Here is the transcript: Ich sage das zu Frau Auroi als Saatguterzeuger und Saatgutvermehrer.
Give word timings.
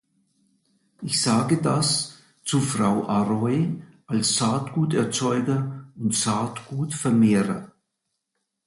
Ich 1.03 1.21
sage 1.21 1.57
das 1.57 2.23
zu 2.43 2.59
Frau 2.59 3.07
Auroi 3.07 3.83
als 4.07 4.35
Saatguterzeuger 4.35 5.85
und 5.95 6.15
Saatgutvermehrer. 6.15 7.71